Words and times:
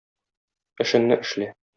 Эшеңне 0.85 1.17
эшлә. 1.25 1.51